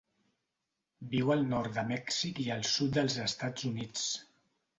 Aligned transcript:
Viu 1.11 1.29
al 1.35 1.45
nord 1.51 1.75
de 1.81 1.83
Mèxic 1.91 2.41
i 2.45 2.47
el 2.57 2.65
sud 2.71 2.97
dels 2.97 3.19
Estats 3.27 3.69
Units. 3.71 4.09